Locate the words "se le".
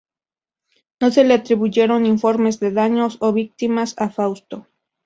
1.11-1.35